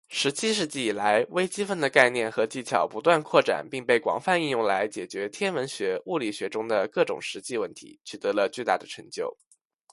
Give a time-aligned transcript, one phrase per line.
[0.09, 9.37] 十七世纪以来，微积分的概念和技巧不断扩展并被广泛应用来解决天文学、物理学中的各种实际问题，取得了巨大的成就。